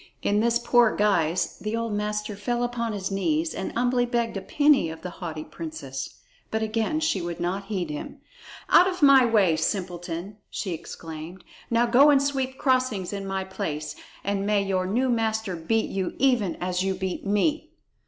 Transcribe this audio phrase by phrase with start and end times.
[0.23, 4.41] In this poor guise the old master fell upon his knees and humbly begged a
[4.41, 6.15] penny of the haughty princess.
[6.49, 8.17] But again she would not heed him.
[8.71, 11.43] "Out of my way, simpleton!" she exclaimed.
[11.69, 16.15] "Now go and sweep crossings in my place, and may your new master beat you
[16.17, 17.69] even as you beat me!"